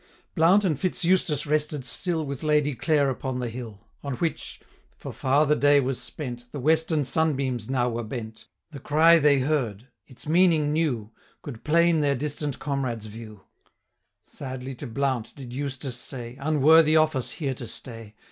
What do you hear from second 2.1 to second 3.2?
735 With Lady Clare